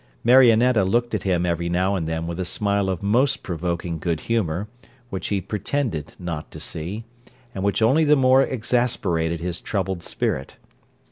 Marionetta 0.23 0.83
looked 0.83 1.13
at 1.13 1.21
him 1.21 1.45
every 1.45 1.69
now 1.69 1.93
and 1.93 2.07
then 2.07 2.25
with 2.25 2.39
a 2.39 2.43
smile 2.43 2.89
of 2.89 3.03
most 3.03 3.43
provoking 3.43 3.99
good 3.99 4.21
humour, 4.21 4.67
which 5.11 5.27
he 5.27 5.39
pretended 5.39 6.15
not 6.17 6.49
to 6.49 6.59
see, 6.59 7.03
and 7.53 7.63
which 7.63 7.83
only 7.83 8.03
the 8.03 8.15
more 8.15 8.41
exasperated 8.41 9.41
his 9.41 9.59
troubled 9.61 10.01
spirit. 10.01 10.57